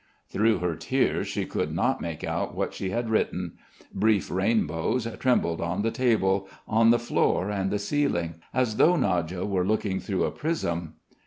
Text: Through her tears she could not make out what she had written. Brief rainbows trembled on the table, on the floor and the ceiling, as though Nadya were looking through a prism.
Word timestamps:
Through 0.31 0.57
her 0.57 0.75
tears 0.75 1.27
she 1.27 1.45
could 1.45 1.71
not 1.75 2.01
make 2.01 2.23
out 2.23 2.55
what 2.55 2.73
she 2.73 2.89
had 2.89 3.07
written. 3.11 3.59
Brief 3.93 4.31
rainbows 4.31 5.07
trembled 5.19 5.61
on 5.61 5.83
the 5.83 5.91
table, 5.91 6.49
on 6.67 6.89
the 6.89 6.97
floor 6.97 7.51
and 7.51 7.69
the 7.69 7.77
ceiling, 7.77 8.41
as 8.51 8.77
though 8.77 8.95
Nadya 8.95 9.45
were 9.45 9.63
looking 9.63 9.99
through 9.99 10.23
a 10.23 10.31
prism. 10.31 10.95